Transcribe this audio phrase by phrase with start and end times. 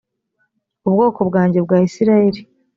[0.87, 2.41] ubwoko bwanjye bwa isirayeli